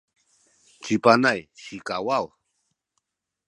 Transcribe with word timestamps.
ci 0.83 0.93
Panay 1.03 1.39
sikawaw 1.63 2.25